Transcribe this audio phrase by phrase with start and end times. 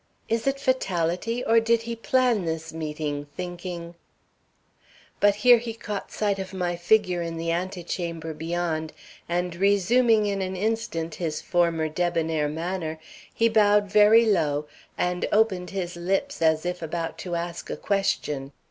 [0.27, 3.93] Is it fatality, or did he plan this meeting, thinking'
[5.19, 8.93] "But here he caught sight of my figure in the antechamber beyond,
[9.29, 12.97] and resuming in an instant his former debonair manner,
[13.31, 14.65] he bowed very low
[14.97, 18.53] and opened his lips as if about to ask a question.